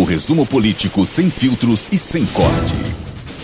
[0.00, 2.74] O resumo político sem filtros e sem corte.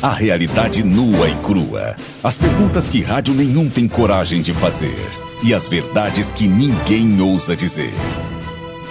[0.00, 1.94] A realidade nua e crua.
[2.24, 4.96] As perguntas que rádio nenhum tem coragem de fazer.
[5.44, 7.92] E as verdades que ninguém ousa dizer.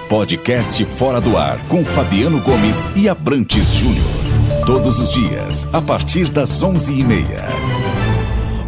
[0.08, 4.06] Podcast Fora do Ar com Fabiano Gomes e Abrantes Júnior.
[4.68, 7.26] Todos os dias, a partir das 11h30.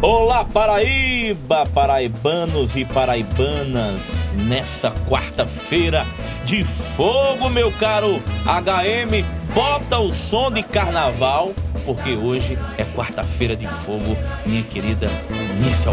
[0.02, 4.17] Olá, Paraíba, paraibanos e paraibanas.
[4.34, 6.06] Nessa quarta-feira
[6.44, 9.24] de fogo, meu caro HM,
[9.54, 11.54] bota o som de carnaval,
[11.86, 15.08] porque hoje é quarta-feira de fogo, minha querida
[15.60, 15.92] Nícia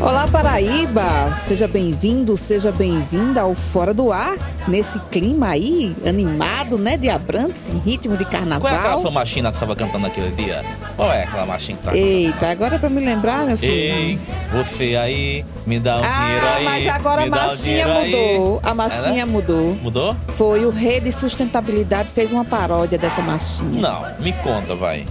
[0.00, 1.38] Olá, Paraíba!
[1.42, 4.34] Seja bem-vindo, seja bem-vinda ao Fora do Ar,
[4.66, 8.60] nesse clima aí, animado, né, de Abrantes, em ritmo de carnaval.
[8.62, 10.64] Qual é aquela sua machinha que você estava cantando naquele dia?
[10.96, 13.70] Qual é aquela machinha que tá Eita, agora é pra me lembrar, meu filho.
[13.72, 14.18] Ei,
[14.50, 16.64] você aí, me dá um ah, dinheiro aí.
[16.64, 18.10] mas agora a dá um machinha dinheiro aí.
[18.38, 18.60] mudou.
[18.62, 19.24] A machinha É, né?
[19.26, 19.74] mudou.
[19.82, 20.16] Mudou?
[20.28, 23.80] Foi o Rede Sustentabilidade fez uma paródia dessa machinha.
[23.82, 25.04] Não, me conta, vai.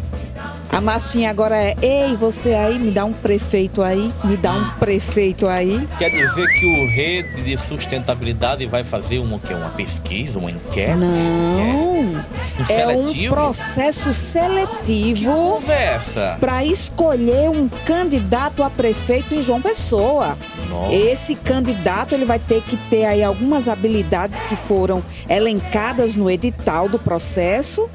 [0.71, 4.69] A machinha agora é: Ei, você aí, me dá um prefeito aí, me dá um
[4.77, 5.87] prefeito aí.
[5.97, 9.53] Quer dizer que o rede de sustentabilidade vai fazer uma, o quê?
[9.53, 10.95] uma pesquisa, uma enquete?
[10.95, 11.09] Não.
[11.09, 12.21] Um
[12.69, 13.33] É um seletivo?
[13.35, 16.37] processo Que seletivo conversa!
[16.39, 20.37] para escolher um candidato a prefeito em João Pessoa.
[20.69, 20.93] Nossa.
[20.93, 26.87] Esse candidato ele vai ter que ter aí algumas habilidades que foram elencadas no edital
[26.87, 27.89] do processo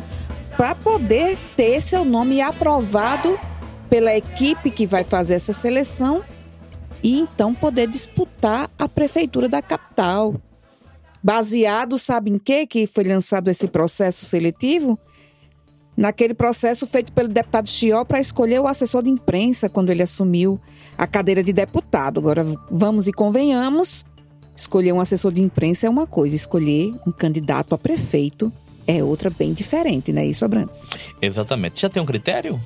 [0.57, 3.39] para poder ter seu nome aprovado
[3.89, 6.25] pela equipe que vai fazer essa seleção
[7.03, 10.35] e então poder disputar a prefeitura da capital.
[11.23, 14.99] Baseado, sabe em quê que foi lançado esse processo seletivo?
[15.97, 20.59] naquele processo feito pelo deputado Chió para escolher o assessor de imprensa quando ele assumiu
[20.99, 22.19] a cadeira de deputado.
[22.19, 24.05] Agora, vamos e convenhamos,
[24.57, 28.53] escolher um assessor de imprensa é uma coisa, escolher um candidato a prefeito
[28.87, 30.83] é outra bem diferente, não é isso, Abrantes?
[31.21, 31.81] Exatamente.
[31.81, 32.61] Já tem um critério?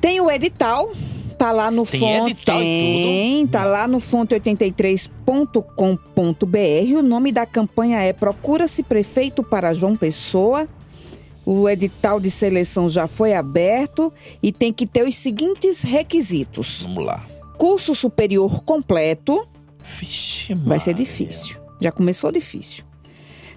[0.00, 0.92] Tem o edital,
[1.38, 2.32] tá lá no Tem fonte.
[2.32, 6.98] edital e Tem, tá lá no fonte83.com.br.
[6.98, 10.68] O nome da campanha é Procura-se Prefeito para João Pessoa.
[11.44, 14.12] O edital de seleção já foi aberto
[14.42, 17.26] e tem que ter os seguintes requisitos: Vamos lá.
[17.58, 19.46] curso superior completo,
[19.82, 21.56] Vixe, vai ser difícil.
[21.80, 22.84] Já começou difícil.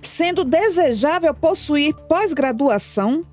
[0.06, 3.26] Sendo desejável possuir pós-graduação,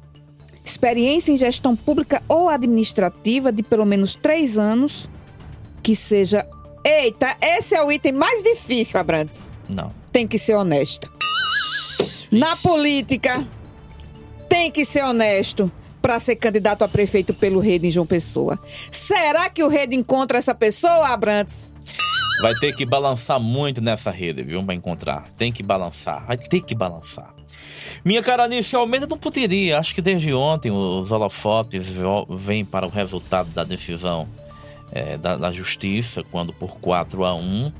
[0.64, 5.08] experiência em gestão pública ou administrativa de pelo menos três anos,
[5.82, 6.46] que seja.
[6.82, 9.52] Eita, esse é o item mais difícil, Abrantes.
[9.68, 9.92] Não.
[10.10, 11.12] Tem que ser honesto.
[12.30, 13.46] Na política,
[14.48, 18.58] tem que ser honesto para ser candidato a prefeito pelo Rede em João Pessoa.
[18.90, 21.72] Será que o Rede encontra essa pessoa, Abrantes?
[22.40, 24.62] Vai ter que balançar muito nessa rede, viu?
[24.64, 25.28] Pra encontrar.
[25.36, 26.26] Tem que balançar.
[26.26, 27.34] Vai ter que balançar.
[28.04, 29.78] Minha cara Nícia Almeida não poderia.
[29.78, 31.86] Acho que desde ontem os holofotes
[32.28, 34.26] vêm para o resultado da decisão
[34.90, 37.72] eh, da, da justiça, quando por 4 a 1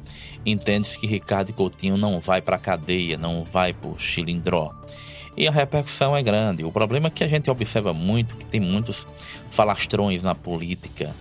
[0.45, 4.71] entende-se que Ricardo Coutinho não vai para cadeia, não vai por chilindró.
[5.37, 6.65] E a repercussão é grande.
[6.65, 9.07] O problema é que a gente observa muito que tem muitos
[9.51, 11.15] falastrões na política,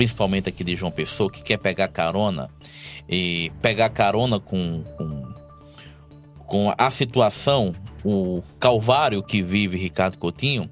[0.00, 2.48] principalmente aqui de João Pessoa, que quer pegar carona
[3.06, 5.34] e pegar carona com, com,
[6.46, 10.70] com a situação, o calvário que vive Ricardo Coutinho,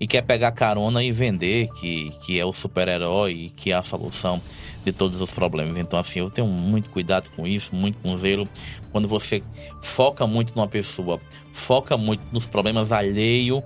[0.00, 3.82] e quer pegar carona e vender que, que é o super-herói e que é a
[3.82, 4.40] solução
[4.82, 5.76] de todos os problemas.
[5.76, 8.48] Então, assim, eu tenho muito cuidado com isso, muito com zelo.
[8.90, 9.42] Quando você
[9.82, 11.20] foca muito numa pessoa,
[11.52, 13.62] foca muito nos problemas alheios,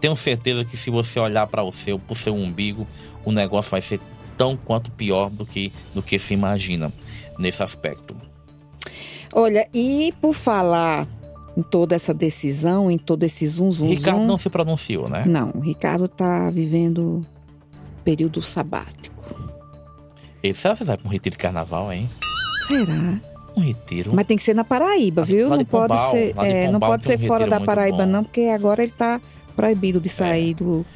[0.00, 2.86] tenho certeza que se você olhar para o seu, para o seu umbigo,
[3.24, 3.98] o negócio vai ser
[4.38, 6.90] tão quanto pior do que, do que se imagina
[7.38, 8.16] nesse aspecto.
[9.34, 11.06] Olha, e por falar
[11.56, 15.24] em toda essa decisão, em todo esse zum zum Ricardo zum, não se pronunciou, né?
[15.26, 17.26] Não, o Ricardo tá vivendo
[18.04, 19.18] período sabático.
[20.42, 22.08] E será que você vai para um retiro de carnaval, hein?
[22.68, 23.20] Será?
[23.56, 24.12] Um retiro.
[24.14, 25.50] Mas tem que ser na Paraíba, Lá viu?
[25.50, 28.06] de Não pode ser, é, não pode um ser fora da Paraíba bom.
[28.06, 29.20] não, porque agora ele tá
[29.56, 30.86] proibido de sair do,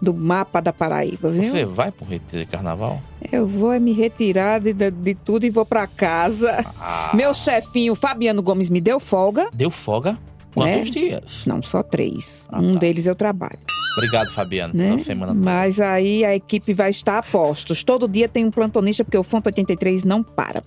[0.00, 1.42] do mapa da Paraíba, viu?
[1.42, 3.00] Você vai para um retiro de carnaval?
[3.32, 6.64] Eu vou é me retirar de, de, de tudo e vou pra casa.
[6.80, 9.48] Ah, Meu chefinho Fabiano Gomes me deu folga.
[9.52, 10.16] Deu folga?
[10.54, 10.90] Quantos Né?
[10.90, 11.42] dias?
[11.46, 12.46] Não, só três.
[12.50, 12.78] Ah, um tá.
[12.80, 13.58] deles eu trabalho.
[13.98, 14.86] Obrigado, Fabiano, né?
[14.86, 15.44] pela semana toda.
[15.44, 17.82] Mas aí a equipe vai estar a postos.
[17.82, 20.62] Todo dia tem um plantonista, porque o Fonte 83 não para.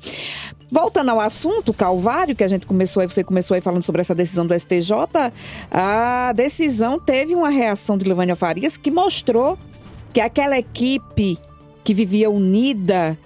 [0.69, 4.13] Voltando ao assunto, Calvário, que a gente começou aí, você começou aí falando sobre essa
[4.13, 4.91] decisão do STJ,
[5.69, 9.57] a decisão teve uma reação de Levânia Farias que mostrou
[10.13, 11.37] que aquela equipe
[11.83, 13.17] que vivia unida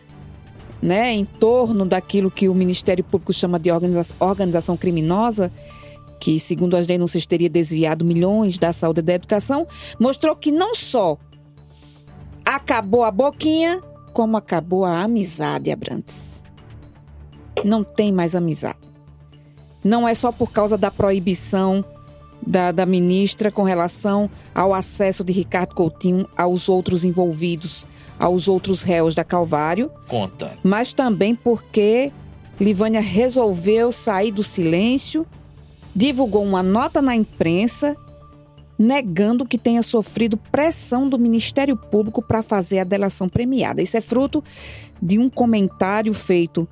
[0.82, 5.52] né, em torno daquilo que o Ministério Público chama de organiza organização criminosa,
[6.20, 9.68] que, segundo as denúncias, teria desviado milhões da saúde e da educação,
[10.00, 11.18] mostrou que não só
[12.44, 13.82] acabou a boquinha,
[14.14, 16.44] como acabou a amizade, Abrantes.
[17.64, 18.80] Não tem mais amizade.
[19.84, 21.84] Não é só por causa da proibição
[22.46, 27.88] da, da ministra com relação ao acesso de Ricardo Coutinho aos outros envolvidos,
[28.20, 29.92] aos outros réus da Calvário.
[30.08, 30.54] Conta.
[30.64, 32.12] Mas também porque
[32.60, 35.26] Livânia resolveu sair do silêncio,
[35.96, 37.96] divulgou uma nota na imprensa
[38.78, 43.82] negando que tenha sofrido pressão do Ministério Público para fazer a delação premiada.
[43.82, 44.44] Isso é fruto
[45.02, 46.68] de um comentário feito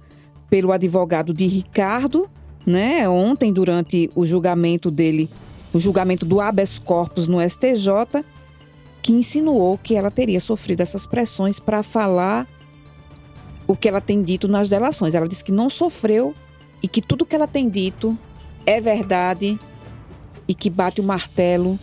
[0.50, 2.30] pelo advogado de Ricardo,
[2.66, 5.30] né, ontem durante o julgamento dele,
[5.74, 8.24] o julgamento do habeas corpus no STJ,
[9.02, 12.48] que insinuou que ela teria sofrido essas pressões para falar
[13.66, 15.16] o que ela tem dito nas delações.
[15.16, 16.34] Ela disse que não sofreu
[16.82, 18.18] e que tudo que ela tem dito
[18.66, 19.58] é verdade
[20.48, 21.80] e que bate o martelo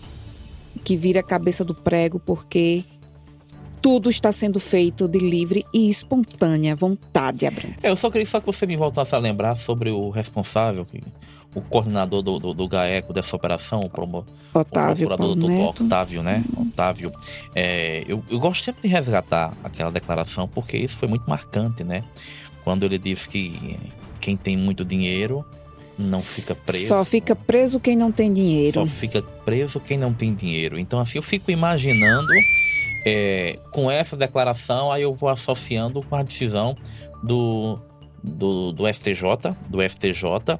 [0.84, 2.84] que vira a cabeça do prego, porque
[3.80, 7.82] tudo está sendo feito de livre e espontânea vontade, Abrantes.
[7.82, 10.86] É, eu só queria só que você me voltasse a lembrar sobre o responsável,
[11.54, 14.24] o coordenador do, do, do GAECO dessa operação, o, promo,
[14.54, 16.44] Otávio o procurador do Otávio, né?
[16.56, 16.68] Uhum.
[16.68, 17.12] Otávio.
[17.54, 22.04] É, eu, eu gosto sempre de resgatar aquela declaração, porque isso foi muito marcante, né?
[22.62, 23.78] Quando ele disse que
[24.20, 25.44] quem tem muito dinheiro
[26.00, 26.88] não fica preso.
[26.88, 28.74] Só fica preso quem não tem dinheiro.
[28.74, 30.78] Só fica preso quem não tem dinheiro.
[30.78, 32.32] Então, assim, eu fico imaginando
[33.04, 36.76] é, com essa declaração, aí eu vou associando com a decisão
[37.22, 37.78] do,
[38.22, 40.58] do, do STJ, do STJ,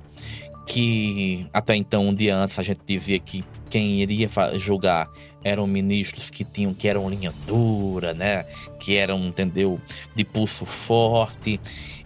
[0.67, 5.09] que até então, um dia antes, a gente dizia que quem iria julgar
[5.43, 8.45] eram ministros que tinham que eram linha dura, né?
[8.79, 9.81] Que eram, entendeu,
[10.15, 11.61] de pulso forte.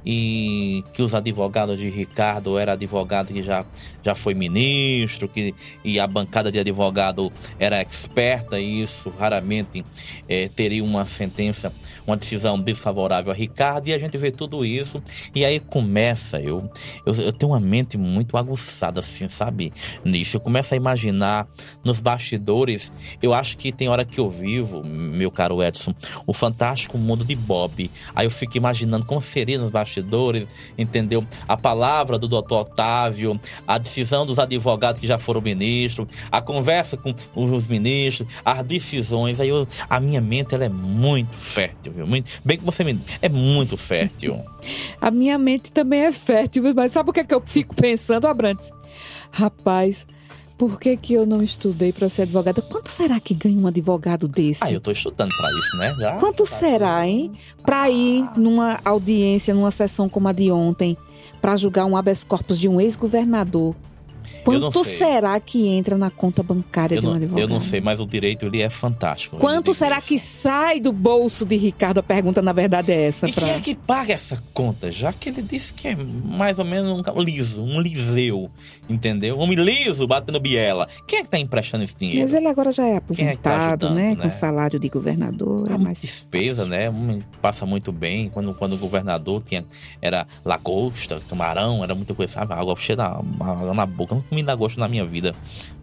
[0.06, 3.64] E que os advogados de Ricardo era advogado que já,
[4.02, 9.82] já foi ministro, que, e a bancada de advogado era experta e isso raramente
[10.28, 11.72] é, teria uma sentença,
[12.06, 15.02] uma decisão desfavorável a Ricardo, e a gente vê tudo isso,
[15.34, 16.70] e aí começa, eu,
[17.06, 19.72] eu, eu tenho uma mente muito aguçada, assim, sabe,
[20.05, 21.49] nisso, eu começo a imaginar
[21.85, 22.93] nos bastidores,
[23.23, 25.95] eu acho que tem hora que eu vivo, meu caro Edson,
[26.27, 30.47] o fantástico mundo de Bob, aí eu fico imaginando como seria nos bastidores
[30.77, 31.25] entendeu?
[31.47, 36.97] A palavra do doutor Otávio, a decisão dos advogados que já foram ministros, a conversa
[36.97, 39.41] com os ministros, as decisões.
[39.41, 42.07] Aí eu, a minha mente ela é muito fértil, viu?
[42.07, 44.41] Muito, bem que você me é muito fértil.
[45.00, 48.27] a minha mente também é fértil, mas sabe o que é que eu fico pensando,
[48.27, 48.71] Abrantes?
[49.31, 50.07] Rapaz,
[50.56, 52.62] por que, que eu não estudei para ser advogada?
[52.62, 54.62] Quanto será que ganha um advogado desse?
[54.62, 55.95] Ah, eu tô estudando para isso, né?
[55.99, 57.33] Já Quanto tá será, hein?
[57.62, 60.97] Para ir numa audiência, numa sessão como a de ontem,
[61.41, 63.75] para julgar um habeas corpus de um ex-governador
[64.44, 67.41] Quanto será que entra na conta bancária eu de um advogado?
[67.41, 69.37] Eu não sei, mas o direito ele é fantástico.
[69.38, 70.08] Quanto será isso.
[70.08, 71.99] que sai do bolso de Ricardo?
[71.99, 73.29] A pergunta, na verdade, é essa.
[73.29, 73.46] E pra...
[73.46, 74.93] quem é que paga essa conta?
[74.93, 78.50] Já que ele disse que é mais ou menos um liso, um liseu,
[78.88, 79.38] entendeu?
[79.38, 80.88] Um liso batendo biela.
[81.06, 82.23] Quem é que tá emprestando esse dinheiro?
[82.23, 84.14] Mas ele agora já é aposentado, é tá ajudando, né?
[84.14, 84.17] né?
[84.17, 85.70] Com salário de governador.
[85.70, 86.70] É mais despesa, fácil.
[86.70, 87.19] né?
[87.40, 88.29] Passa muito bem.
[88.29, 89.64] Quando, quando o governador tinha,
[90.02, 92.52] era lagosta, camarão, era muita coisa, sabe?
[92.52, 94.14] Água cheia na, água na boca.
[94.31, 95.35] Não me dá gosto na minha vida.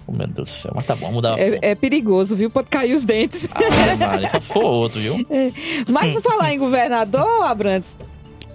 [0.06, 0.72] Oh, meu Deus do céu.
[0.76, 2.50] Mas tá bom, mudar é, é perigoso, viu?
[2.50, 3.48] Pode cair os dentes.
[3.54, 5.26] Ah, Maria, se for outro, viu?
[5.30, 5.52] É.
[5.90, 7.98] Mas por falar em governador, Abrantes,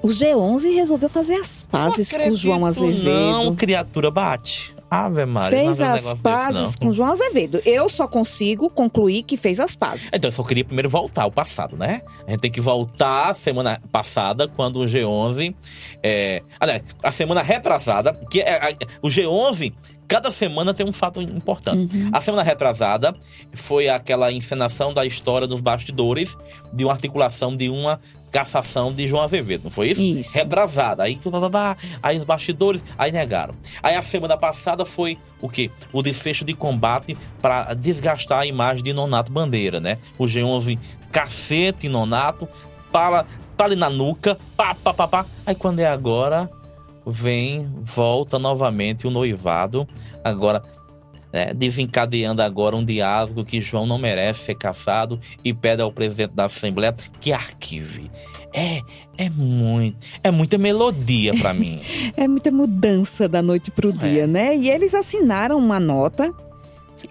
[0.02, 3.04] o G11 resolveu fazer as pazes com o João Azevedo.
[3.04, 4.75] Não, criatura bate.
[4.90, 7.60] Ave Maria, fez as pazes desse, com João Azevedo.
[7.64, 10.08] Eu só consigo concluir que fez as pazes.
[10.12, 12.02] Então, eu só queria primeiro voltar ao passado, né?
[12.26, 15.54] A gente tem que voltar à semana passada, quando o G11.
[16.02, 16.42] É...
[16.60, 19.72] Aliás, a semana retrasada, que é, o G11
[20.06, 21.96] cada semana tem um fato importante.
[21.96, 22.10] Uhum.
[22.12, 23.14] A semana retrasada
[23.52, 26.36] foi aquela encenação da história dos bastidores
[26.72, 28.00] de uma articulação de uma
[28.36, 30.02] cassação de João Azevedo, não foi isso?
[30.02, 30.34] Isso.
[30.34, 31.02] Rebrasada.
[31.02, 31.18] Aí,
[32.02, 33.54] aí os bastidores, aí negaram.
[33.82, 35.70] Aí a semana passada foi o quê?
[35.90, 39.96] O desfecho de combate para desgastar a imagem de Nonato Bandeira, né?
[40.18, 40.78] O G11
[41.10, 42.46] cacete Nonato,
[42.92, 43.24] para
[43.56, 45.26] ali na nuca, pá, pá, pá, pá.
[45.46, 46.50] Aí quando é agora,
[47.06, 49.88] vem, volta novamente o noivado,
[50.22, 50.62] agora
[51.36, 56.32] né, desencadeando agora um diálogo que João não merece ser caçado e pede ao presidente
[56.32, 58.10] da Assembleia que arquive.
[58.54, 58.80] É,
[59.18, 61.82] é muito, é muita melodia para mim.
[62.16, 64.26] é muita mudança da noite pro dia, é.
[64.26, 64.56] né?
[64.56, 66.32] E eles assinaram uma nota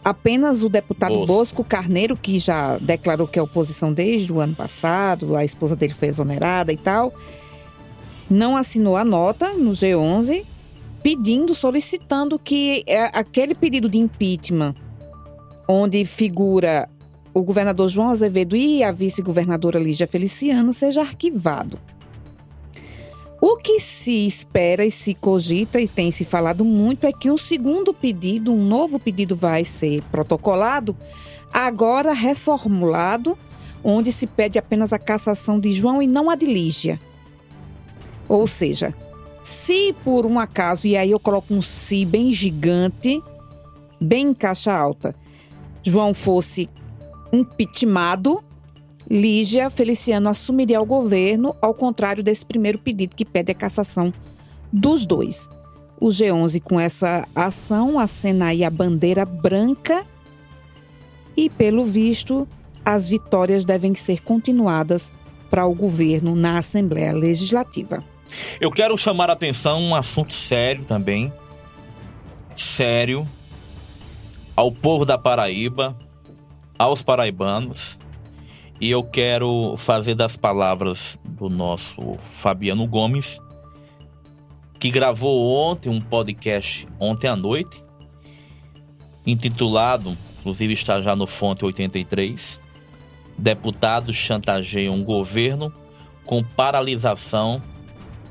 [0.03, 1.27] apenas o deputado Bosco.
[1.27, 1.63] Bosco.
[1.63, 6.07] Carneiro, que já declarou que é oposição desde o ano passado, a esposa dele foi
[6.07, 7.13] exonerada e tal,
[8.27, 10.54] não assinou a nota no G11
[11.05, 14.73] pedindo, solicitando que é, aquele pedido de impeachment,
[15.67, 16.89] onde figura
[17.31, 21.77] o governador João Azevedo e a vice-governadora Lígia Feliciano, seja arquivado.
[23.39, 27.37] O que se espera e se cogita e tem se falado muito é que o
[27.37, 30.97] segundo pedido, um novo pedido, vai ser protocolado,
[31.53, 33.37] agora reformulado,
[33.83, 36.99] onde se pede apenas a cassação de João e não a de Lígia.
[38.27, 38.91] Ou seja,
[39.45, 43.21] se por um acaso, e aí eu coloco um se bem gigante,
[44.01, 45.13] bem em caixa alta,
[45.83, 46.67] João fosse
[47.31, 48.43] impeachmentado,
[49.07, 54.11] Lígia Feliciano assumiria o governo, ao contrário desse primeiro pedido que pede a cassação
[54.73, 55.47] dos dois.
[56.01, 60.03] O G11, com essa ação, acena aí a bandeira branca
[61.37, 62.47] e, pelo visto,
[62.83, 65.13] as vitórias devem ser continuadas
[65.51, 68.03] para o governo na Assembleia Legislativa.
[68.59, 71.31] Eu quero chamar a atenção um assunto sério também.
[72.55, 73.27] Sério.
[74.55, 75.97] Ao povo da Paraíba,
[76.77, 77.99] aos paraibanos.
[78.79, 83.39] E eu quero fazer das palavras do nosso Fabiano Gomes,
[84.79, 87.81] que gravou ontem um podcast ontem à noite,
[89.25, 92.59] intitulado, inclusive está já no Fonte 83,
[93.37, 95.71] Deputados chantageiam governo
[96.25, 97.61] com paralisação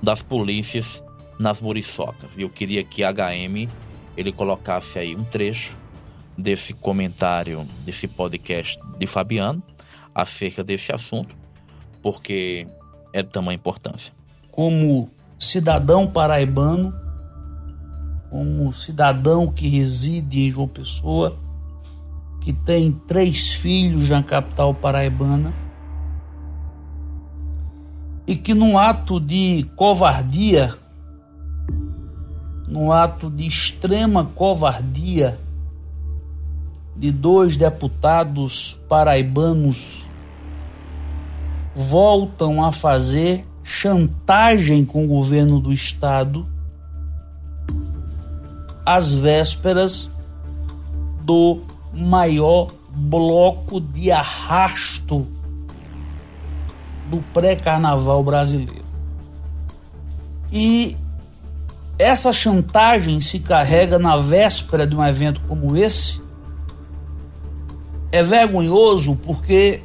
[0.05, 1.03] das polícias
[1.39, 2.31] nas muriçocas.
[2.37, 3.69] E eu queria que a HM
[4.17, 5.77] ele colocasse aí um trecho
[6.37, 9.63] desse comentário, desse podcast de Fabiano
[10.15, 11.35] acerca desse assunto,
[12.03, 12.67] porque
[13.13, 14.13] é de tamanha importância.
[14.51, 16.95] Como cidadão paraibano,
[18.31, 21.37] como cidadão que reside em João Pessoa,
[22.41, 25.53] que tem três filhos na capital paraibana,
[28.27, 30.75] e que num ato de covardia,
[32.67, 35.39] num ato de extrema covardia
[36.97, 40.05] de dois deputados paraibanos
[41.75, 46.47] voltam a fazer chantagem com o governo do estado
[48.87, 50.11] às vésperas
[51.23, 51.63] do
[51.93, 55.27] maior bloco de arrasto
[57.07, 58.85] do pré-carnaval brasileiro.
[60.53, 60.97] E
[61.99, 66.23] essa chantagem se carrega na véspera de um evento como esse.
[68.11, 69.83] É vergonhoso porque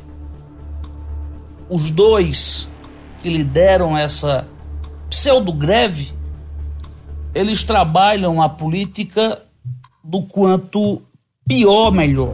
[1.70, 2.68] os dois
[3.22, 4.48] que lideram essa
[5.10, 6.14] pseudo-greve,
[7.34, 9.42] eles trabalham a política
[10.04, 11.02] do quanto
[11.48, 12.34] pior melhor.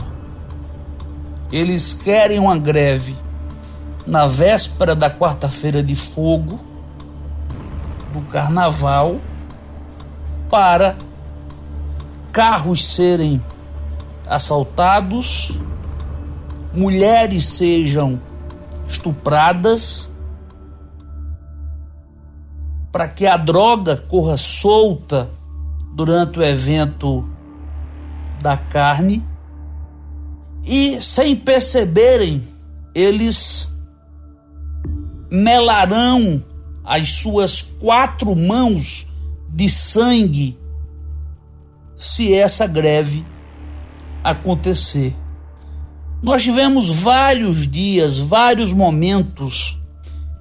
[1.51, 3.15] Eles querem uma greve
[4.05, 6.59] na véspera da quarta-feira de fogo
[8.13, 9.19] do carnaval
[10.49, 10.95] para
[12.31, 13.41] carros serem
[14.27, 15.51] assaltados,
[16.73, 18.19] mulheres sejam
[18.87, 20.11] estupradas,
[22.91, 25.29] para que a droga corra solta
[25.93, 27.27] durante o evento
[28.41, 29.23] da carne.
[30.63, 32.47] E sem perceberem
[32.93, 33.69] eles
[35.29, 36.43] melarão
[36.83, 39.07] as suas quatro mãos
[39.49, 40.57] de sangue
[41.95, 43.25] se essa greve
[44.23, 45.15] acontecer.
[46.21, 49.77] Nós tivemos vários dias, vários momentos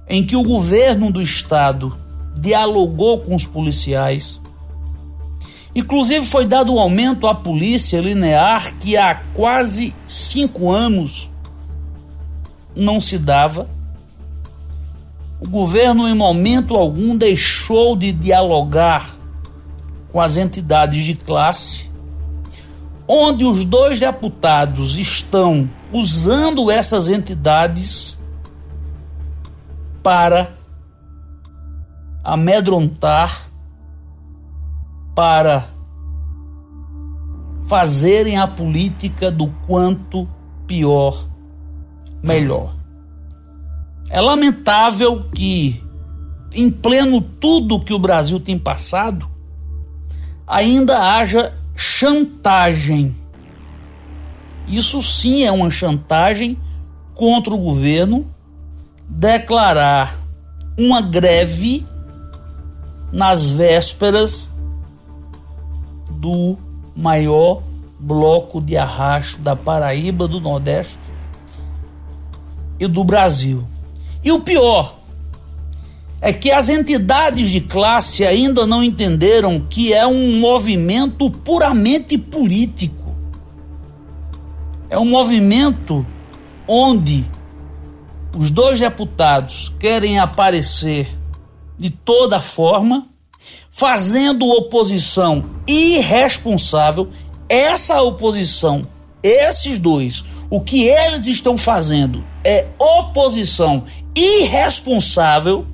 [0.07, 1.97] em que o governo do estado
[2.39, 4.41] dialogou com os policiais.
[5.75, 11.29] Inclusive foi dado um aumento à polícia linear que há quase cinco anos
[12.75, 13.69] não se dava
[15.39, 19.15] o governo, em momento algum, deixou de dialogar
[20.11, 21.91] com as entidades de classe,
[23.07, 28.17] onde os dois deputados estão usando essas entidades
[30.01, 30.51] para
[32.23, 33.49] amedrontar,
[35.13, 35.67] para
[37.67, 40.27] fazerem a política do quanto
[40.65, 41.27] pior,
[42.23, 42.84] melhor.
[44.09, 45.81] É lamentável que,
[46.53, 49.27] em pleno tudo que o Brasil tem passado,
[50.47, 53.15] ainda haja chantagem.
[54.67, 56.57] Isso sim é uma chantagem
[57.13, 58.25] contra o governo
[59.07, 60.17] declarar
[60.77, 61.85] uma greve
[63.11, 64.51] nas vésperas
[66.11, 66.57] do
[66.95, 67.61] maior
[67.99, 70.99] bloco de arrasto da Paraíba, do Nordeste
[72.79, 73.65] e do Brasil.
[74.25, 74.97] E o pior
[76.19, 83.15] é que as entidades de classe ainda não entenderam que é um movimento puramente político.
[84.89, 86.03] É um movimento
[86.67, 87.23] onde
[88.35, 91.07] os dois deputados querem aparecer
[91.77, 93.07] de toda forma,
[93.69, 97.09] fazendo oposição irresponsável.
[97.47, 98.81] Essa oposição,
[99.21, 103.83] esses dois, o que eles estão fazendo é oposição
[104.15, 105.67] irresponsável.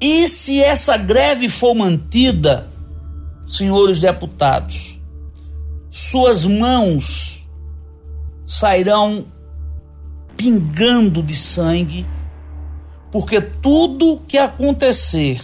[0.00, 2.68] E se essa greve for mantida,
[3.46, 4.98] senhores deputados,
[5.90, 7.46] suas mãos
[8.44, 9.24] sairão
[10.36, 12.06] pingando de sangue,
[13.10, 15.40] porque tudo que acontecer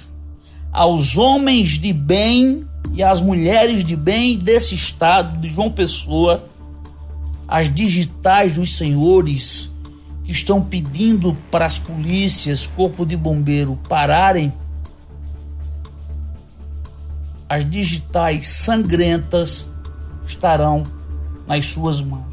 [0.73, 6.45] aos homens de bem e às mulheres de bem desse estado de João Pessoa,
[7.47, 9.71] as digitais dos senhores
[10.29, 14.53] que estão pedindo para as polícias, corpo de bombeiro pararem,
[17.49, 19.71] as digitais sangrentas
[20.27, 20.83] estarão
[21.47, 22.27] nas suas mãos.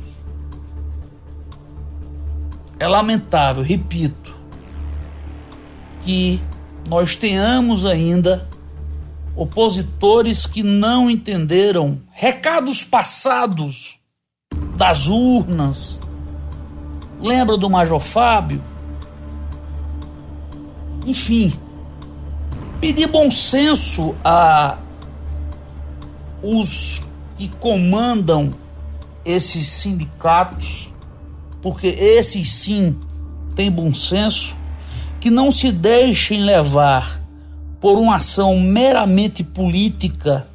[2.77, 4.35] É lamentável, repito,
[6.01, 6.41] que
[6.89, 8.45] nós tenhamos ainda
[9.37, 14.01] opositores que não entenderam recados passados
[14.75, 16.01] das urnas.
[17.25, 18.61] Lembra do Major Fábio?
[21.07, 21.51] Enfim,
[22.79, 24.77] pedir bom senso a
[26.43, 28.51] os que comandam
[29.25, 30.93] esses sindicatos
[31.63, 32.95] porque esses sim
[33.55, 34.55] têm bom senso,
[35.19, 37.19] que não se deixem levar
[37.81, 40.45] por uma ação meramente política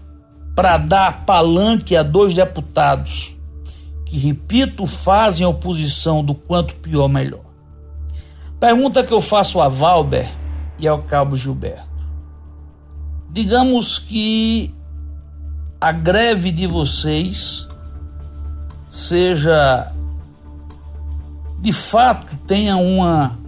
[0.55, 3.35] para dar palanque a dois deputados
[4.11, 7.45] que, repito, fazem oposição do quanto pior melhor.
[8.59, 10.29] Pergunta que eu faço a Valber
[10.81, 11.89] e ao Cabo Gilberto.
[13.31, 14.75] Digamos que
[15.81, 17.69] a greve de vocês
[18.89, 19.93] seja
[21.61, 23.39] de fato tenha uma,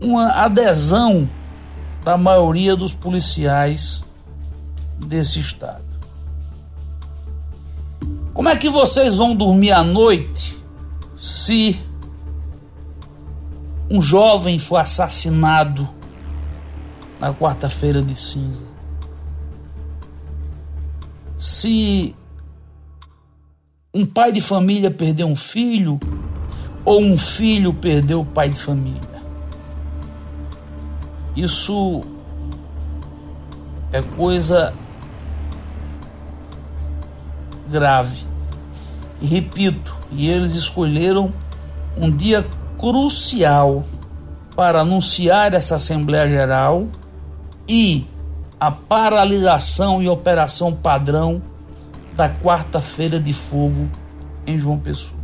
[0.00, 1.28] uma adesão
[2.04, 4.04] da maioria dos policiais
[5.04, 5.81] desse estado.
[8.34, 10.56] Como é que vocês vão dormir à noite
[11.14, 11.78] se
[13.90, 15.88] um jovem for assassinado
[17.20, 18.64] na quarta-feira de cinza?
[21.36, 22.14] Se
[23.92, 26.00] um pai de família perder um filho
[26.84, 29.12] ou um filho perdeu o pai de família.
[31.36, 32.00] Isso
[33.92, 34.74] é coisa
[37.72, 38.26] grave.
[39.20, 41.32] E repito, e eles escolheram
[41.96, 42.46] um dia
[42.78, 43.84] crucial
[44.54, 46.86] para anunciar essa Assembleia Geral
[47.66, 48.06] e
[48.60, 51.42] a paralisação e operação padrão
[52.14, 53.88] da quarta-feira de fogo
[54.46, 55.20] em João Pessoa.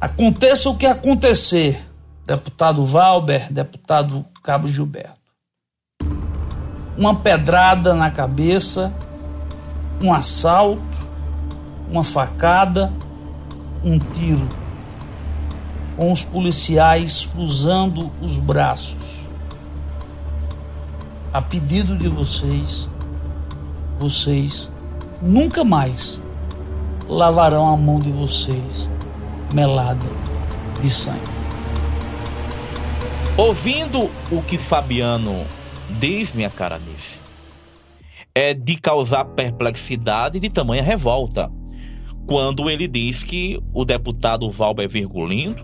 [0.00, 1.82] Aconteça o que acontecer,
[2.26, 5.14] deputado Valber, deputado Cabo Gilberto.
[6.98, 8.92] Uma pedrada na cabeça,
[10.02, 10.93] um assalto,
[11.88, 12.92] uma facada,
[13.82, 14.48] um tiro.
[15.96, 18.96] Com os policiais cruzando os braços.
[21.32, 22.88] A pedido de vocês,
[23.98, 24.70] vocês
[25.20, 26.20] nunca mais
[27.08, 28.88] lavarão a mão de vocês
[29.52, 30.06] melada
[30.80, 31.20] de sangue.
[33.36, 35.44] Ouvindo o que Fabiano
[35.98, 37.20] diz, minha cara nisso,
[38.34, 41.50] é de causar perplexidade de tamanha revolta.
[42.26, 45.56] Quando ele diz que o deputado Valber Virgulino,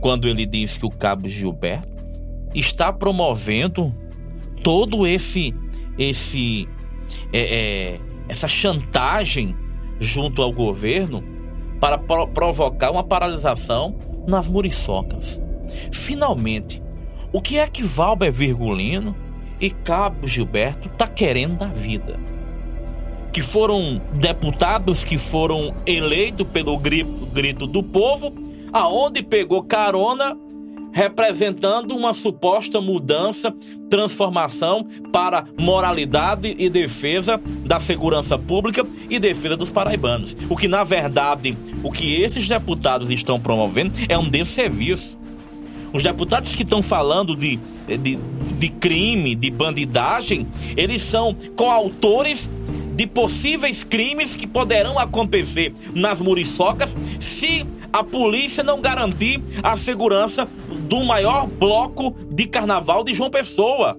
[0.00, 1.88] quando ele diz que o cabo Gilberto
[2.54, 3.94] está promovendo
[4.62, 5.54] todo esse
[5.98, 6.68] esse
[7.32, 7.40] é,
[7.94, 9.56] é, essa chantagem
[10.00, 11.22] junto ao governo
[11.80, 15.40] para pro provocar uma paralisação nas muriçocas.
[15.92, 16.82] Finalmente,
[17.32, 19.14] o que é que Valber Virgulino
[19.60, 22.18] e Cabo Gilberto tá querendo da vida?
[23.34, 28.32] Que foram deputados que foram eleitos pelo grito, grito do povo,
[28.72, 30.38] aonde pegou carona
[30.92, 33.52] representando uma suposta mudança,
[33.90, 40.36] transformação para moralidade e defesa da segurança pública e defesa dos paraibanos.
[40.48, 45.18] O que, na verdade, o que esses deputados estão promovendo é um desserviço.
[45.92, 48.16] Os deputados que estão falando de, de,
[48.58, 52.48] de crime, de bandidagem, eles são coautores
[52.94, 60.48] de possíveis crimes que poderão acontecer nas muriçocas se a polícia não garantir a segurança
[60.88, 63.96] do maior bloco de carnaval de João Pessoa.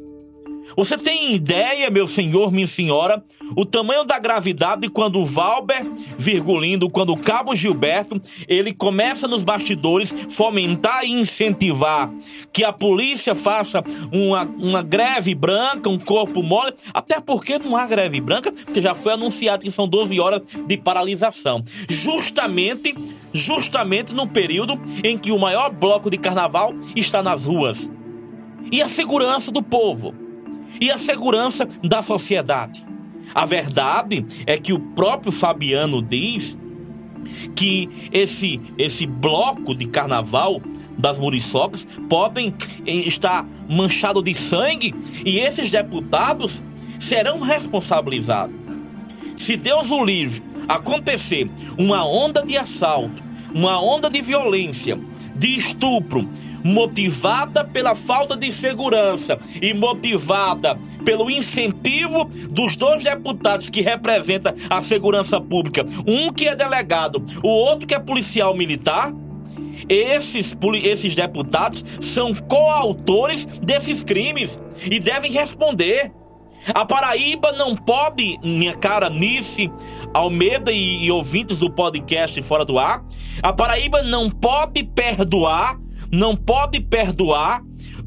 [0.76, 3.24] Você tem ideia, meu senhor, minha senhora,
[3.56, 5.86] o tamanho da gravidade quando o Valber,
[6.18, 12.12] virgulindo, quando o Cabo Gilberto, ele começa nos bastidores fomentar e incentivar
[12.52, 17.88] que a polícia faça uma, uma greve branca, um corpo mole, até porque não há
[17.88, 21.62] greve branca, porque já foi anunciado que são 12 horas de paralisação.
[21.88, 22.94] Justamente,
[23.32, 27.90] justamente no período em que o maior bloco de carnaval está nas ruas.
[28.72, 30.25] E a segurança do povo
[30.80, 32.86] e a segurança da sociedade.
[33.34, 36.58] A verdade é que o próprio Fabiano diz
[37.56, 40.62] que esse, esse bloco de carnaval
[40.98, 42.54] das muriçocas podem
[42.86, 46.64] estar manchado de sangue e esses deputados
[47.00, 48.56] serão responsabilizados.
[49.36, 53.22] Se Deus o livre acontecer uma onda de assalto,
[53.54, 54.98] uma onda de violência,
[55.36, 56.30] de estupro,
[56.66, 64.82] motivada pela falta de segurança e motivada pelo incentivo dos dois deputados que representam a
[64.82, 69.14] segurança pública, um que é delegado, o outro que é policial militar,
[69.88, 76.12] esses, esses deputados são coautores desses crimes e devem responder.
[76.74, 79.72] A Paraíba não pode, minha cara Nice,
[80.12, 83.06] Almeida e, e ouvintes do podcast Fora do Ar,
[83.44, 85.85] a Paraíba não pode perdoar
[86.16, 87.62] não pode perdoar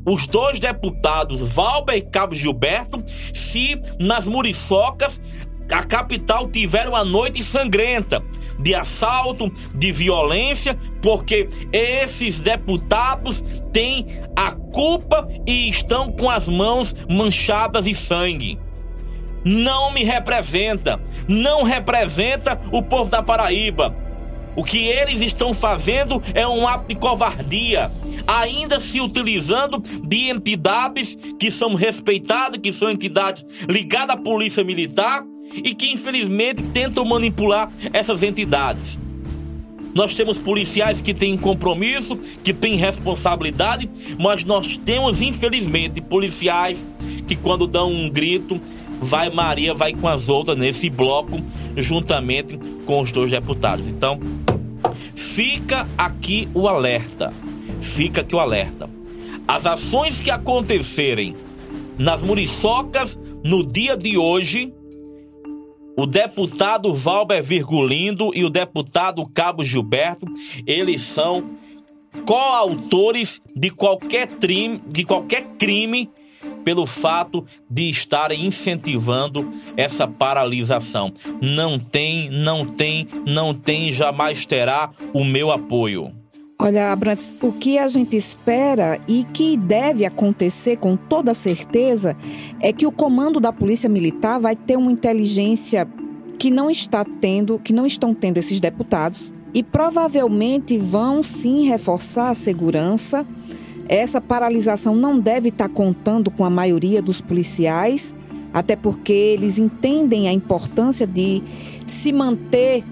[0.07, 5.21] os dois deputados Valber e Cabo Gilberto se nas muriçocas
[5.71, 8.25] a capital tiver uma noite sangrenta
[8.59, 16.97] de assalto, de violência, porque esses deputados têm a culpa e estão com as mãos
[17.09, 18.59] manchadas de sangue.
[19.45, 24.08] Não me representa, não representa o povo da Paraíba
[24.59, 27.93] o que eles estão fazendo é um ato de covardia,
[28.27, 35.25] ainda se utilizando de entidades que são respeitadas, que são entidades ligadas à polícia militar
[35.55, 38.99] e que infelizmente tentam manipular essas entidades.
[39.95, 46.85] Nós temos policiais que têm compromisso, que têm responsabilidade, mas nós temos infelizmente policiais
[47.29, 48.61] que quando dão um grito
[49.01, 51.41] vai Maria, vai com as outras nesse bloco,
[51.77, 53.89] juntamente com os dois deputados.
[53.89, 54.21] Então,
[55.15, 57.33] fica aqui o alerta.
[57.81, 58.89] Fica aqui o alerta.
[59.47, 61.35] As ações que acontecerem
[61.97, 64.73] nas muriçocas no dia de hoje,
[65.97, 70.27] o deputado Valber Virgulindo e o deputado Cabo Gilberto,
[70.67, 71.57] eles são
[72.25, 76.11] coautores de qualquer crime, de qualquer crime
[76.65, 81.13] pelo fato de estarem incentivando essa paralisação.
[81.41, 86.13] Não tem, não tem, não tem, jamais terá o meu apoio.
[86.61, 92.17] Olha, Abrantes, o que a gente espera e que deve acontecer com toda certeza
[92.61, 95.89] é que o comando da Polícia Militar vai ter uma inteligência
[96.37, 102.31] que não está tendo, que não estão tendo esses deputados e provavelmente vão sim reforçar
[102.31, 103.25] a segurança
[103.89, 108.15] essa paralisação não deve estar contando com a maioria dos policiais,
[108.53, 111.43] até porque eles entendem a importância de
[111.87, 112.85] se manter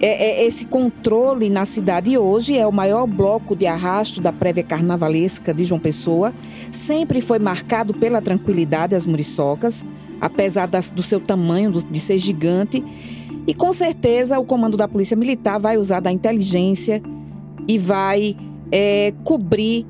[0.00, 4.64] é, é, esse controle na cidade hoje é o maior bloco de arrasto da prévia
[4.64, 6.34] carnavalesca de João Pessoa.
[6.72, 9.86] Sempre foi marcado pela tranquilidade as muriçocas,
[10.20, 12.84] apesar das, do seu tamanho, do, de ser gigante.
[13.46, 17.00] E com certeza o comando da Polícia Militar vai usar da inteligência
[17.68, 18.36] e vai
[18.72, 19.86] é, cobrir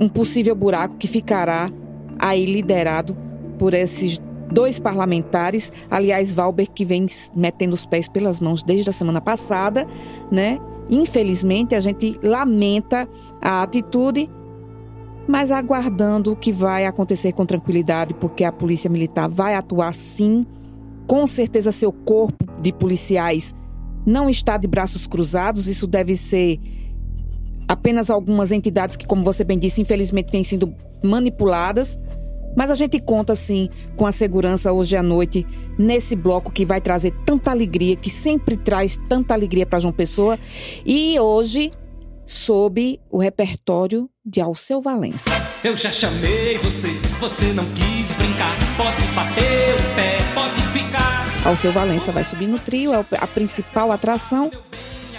[0.00, 1.70] um possível buraco que ficará
[2.18, 3.16] aí liderado
[3.58, 8.92] por esses dois parlamentares, aliás, Valber que vem metendo os pés pelas mãos desde a
[8.92, 9.86] semana passada,
[10.30, 10.60] né?
[10.88, 13.08] Infelizmente, a gente lamenta
[13.40, 14.30] a atitude,
[15.26, 20.46] mas aguardando o que vai acontecer com tranquilidade, porque a Polícia Militar vai atuar sim.
[21.06, 23.54] Com certeza, seu corpo de policiais
[24.06, 26.60] não está de braços cruzados, isso deve ser
[27.68, 31.98] apenas algumas entidades que, como você bem disse, infelizmente têm sido manipuladas.
[32.56, 35.44] Mas a gente conta, sim, com a segurança hoje à noite,
[35.76, 40.38] nesse bloco que vai trazer tanta alegria, que sempre traz tanta alegria para João Pessoa.
[40.86, 41.72] E hoje,
[42.26, 45.28] sob o repertório de Alceu Valença.
[45.62, 48.56] Eu já chamei você, você não quis brincar.
[48.76, 51.48] Pode bater o pé, pode ficar.
[51.48, 54.50] Alceu Valença vai subir no trio, é a principal atração.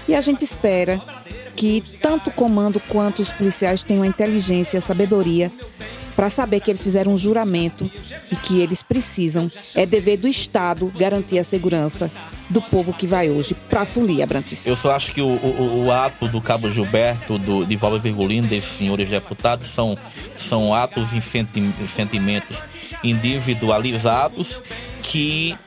[0.08, 1.02] E a gente espera
[1.56, 5.52] que tanto o comando quanto os policiais tenham a inteligência e a sabedoria
[6.15, 7.89] para saber que eles fizeram um juramento
[8.32, 12.10] e que eles precisam, é dever do Estado garantir a segurança
[12.50, 14.65] do povo que vai hoje para a folia, Brantes.
[14.65, 18.48] Eu só acho que o, o, o ato do Cabo Gilberto, do, de Valber Virgulino,
[18.48, 19.98] desses senhores deputados, são,
[20.38, 22.63] são atos e senti sentimentos
[23.04, 24.62] individualizados
[25.02, 25.58] que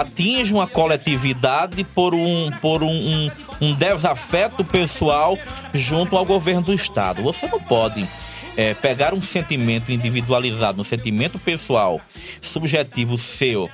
[0.00, 3.30] atingem a coletividade por um, por um, um,
[3.60, 5.38] um desafeto pessoal
[5.72, 7.22] junto ao governo do Estado.
[7.22, 8.06] Você não pode
[8.56, 12.00] é, pegar um sentimento individualizado, um sentimento pessoal,
[12.42, 13.70] subjetivo seu,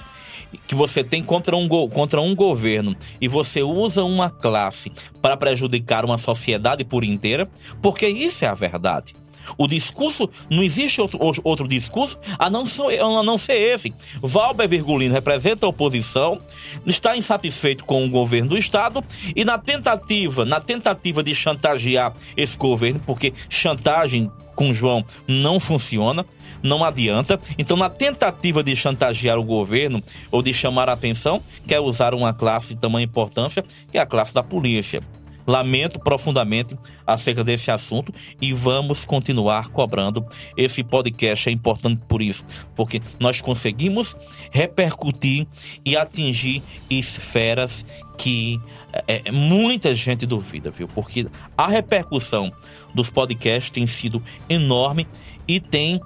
[0.67, 4.91] que você tem contra um, contra um governo e você usa uma classe
[5.23, 7.49] para prejudicar uma sociedade por inteira,
[7.81, 9.15] porque isso é a verdade.
[9.57, 13.93] O discurso, não existe outro, outro discurso a não, ser, a não ser esse.
[14.23, 16.39] Valber Virgulino representa a oposição,
[16.87, 19.03] está insatisfeito com o governo do Estado
[19.35, 26.27] e na tentativa, na tentativa de chantagear esse governo, porque chantagem com João não funciona,
[26.63, 27.41] não adianta.
[27.57, 32.35] Então, na tentativa de chantagear o governo ou de chamar a atenção, quer usar uma
[32.35, 35.01] classe de tamanha importância, que é a classe da polícia.
[35.47, 36.77] Lamento profundamente
[37.07, 40.25] acerca desse assunto e vamos continuar cobrando.
[40.57, 44.17] Esse podcast é importante por isso, porque nós conseguimos
[44.51, 45.47] repercutir
[45.85, 47.85] e atingir esferas
[48.19, 48.61] que
[49.07, 50.87] é, é, muita gente duvida, viu?
[50.87, 51.27] Porque
[51.57, 52.53] a repercussão
[52.95, 55.07] dos podcasts tem sido enorme
[55.49, 56.01] e tem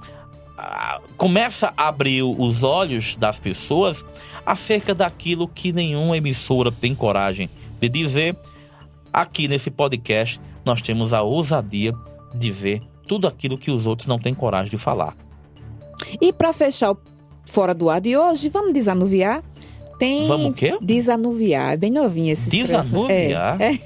[1.17, 4.05] começa a abrir os olhos das pessoas
[4.47, 8.37] acerca daquilo que nenhuma emissora tem coragem de dizer
[9.15, 11.93] Aqui nesse podcast, nós temos a ousadia
[12.33, 15.17] de dizer tudo aquilo que os outros não têm coragem de falar.
[16.21, 16.99] E para fechar o
[17.45, 19.41] Fora do Ar de hoje, vamos desanuviar?
[20.01, 20.27] Tem.
[20.27, 20.77] Vamos o quê?
[20.83, 21.75] Desanuviar.
[21.75, 23.57] É bem novinho esse Desanuviar?
[23.63, 23.79] É.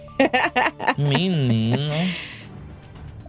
[0.97, 1.93] Menino.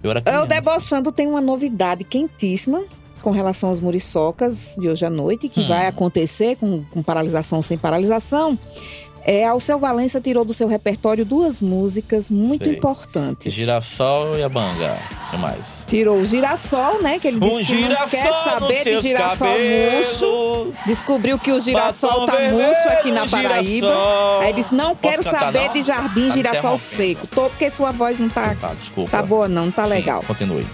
[0.01, 2.81] Eu, era Debochando tem uma novidade quentíssima
[3.21, 5.67] com relação aos muriçocas de hoje à noite, que hum.
[5.67, 8.57] vai acontecer com, com paralisação ou sem paralisação.
[9.31, 12.73] É, Alceu Valença tirou do seu repertório duas músicas muito Sei.
[12.75, 13.53] importantes.
[13.53, 14.97] Girassol e a Banga.
[15.27, 15.59] O que mais?
[15.85, 17.19] Tirou o Girassol, né?
[17.19, 20.73] Que ele disse um que não quer saber de girassol cabelos, murcho.
[20.87, 23.63] Descobriu que o girassol tá murcho aqui na Paraíba.
[23.63, 24.39] Girassol.
[24.39, 25.73] Aí disse, não quero cantar, saber não?
[25.73, 27.27] de jardim tá girassol seco.
[27.27, 29.11] Tô porque sua voz não tá, tá, desculpa.
[29.11, 30.23] tá boa não, não tá Sim, legal.
[30.25, 30.65] Continue.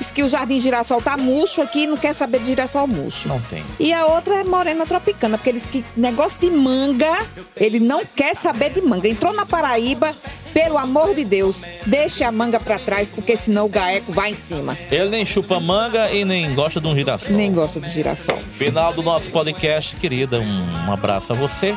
[0.00, 3.28] Diz que o Jardim Girassol tá murcho aqui não quer saber de girassol murcho.
[3.28, 3.62] Não tem.
[3.78, 7.18] E a outra é Morena Tropicana, porque eles que negócio de manga,
[7.54, 9.06] ele não quer saber de manga.
[9.06, 10.16] Entrou na Paraíba,
[10.54, 14.34] pelo amor de Deus, deixe a manga para trás, porque senão o gaeco vai em
[14.34, 14.74] cima.
[14.90, 17.36] Ele nem chupa manga e nem gosta de um girassol.
[17.36, 18.38] Nem gosta de girassol.
[18.38, 20.40] Final do nosso podcast, querida.
[20.40, 21.76] Um abraço a você.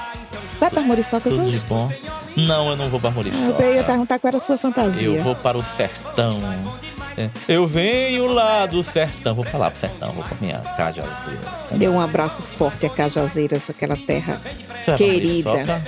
[0.61, 1.59] Vai para Moriçocas Tudo hoje?
[1.59, 1.91] de bom.
[2.37, 3.61] Não, eu não vou para Moriçoca.
[3.61, 5.09] Eu ia perguntar qual era a sua fantasia.
[5.09, 6.37] Eu vou para o sertão.
[7.17, 7.29] É.
[7.47, 9.33] Eu venho lá do sertão.
[9.33, 11.65] Vou falar pro sertão, vou pra minha Cajazeiras.
[11.71, 14.41] Dê um abraço forte a Cajazeiras, aquela terra
[14.97, 15.81] querida.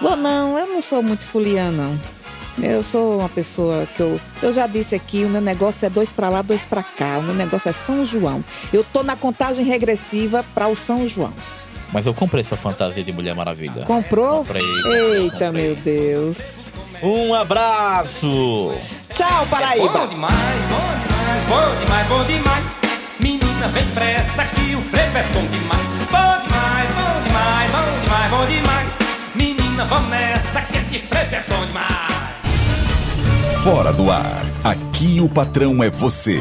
[0.00, 2.20] Vou não, eu não sou muito fuliana, não.
[2.62, 6.12] Eu sou uma pessoa que eu, eu já disse aqui, o meu negócio é dois
[6.12, 7.18] para lá, dois para cá.
[7.18, 8.44] O meu negócio é São João.
[8.72, 11.32] Eu tô na contagem regressiva para o São João.
[11.92, 13.84] Mas eu comprei essa fantasia de Mulher Maravilha.
[13.84, 14.38] Comprou?
[14.38, 14.62] Comprei.
[14.62, 15.50] Eita, comprei.
[15.50, 16.66] meu Deus.
[17.02, 18.72] Um abraço.
[19.14, 19.86] Tchau, Paraíba.
[19.86, 20.32] É bom demais,
[20.68, 22.64] bom demais, bom demais, bom demais.
[23.18, 25.86] Menina, vem pressa que o frevo é bom demais.
[26.10, 28.98] Bom demais, bom demais, bom demais, bom demais.
[29.34, 32.00] Menina, vamos nessa que esse frevo é bom demais.
[33.62, 34.44] Fora do ar.
[34.62, 36.38] Aqui o patrão é você.